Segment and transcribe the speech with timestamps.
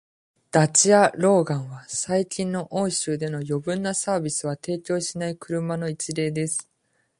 [0.49, 6.67] ダチア・ローガンは、最近の欧州での余分なサービスは提供しない車の一例です。